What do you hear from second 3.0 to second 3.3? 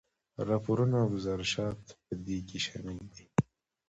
دي.